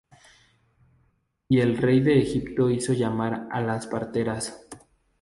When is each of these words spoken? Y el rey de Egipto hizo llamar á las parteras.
Y 1.47 1.59
el 1.59 1.77
rey 1.77 1.99
de 1.99 2.17
Egipto 2.17 2.71
hizo 2.71 2.93
llamar 2.93 3.47
á 3.51 3.61
las 3.61 3.85
parteras. 3.85 4.65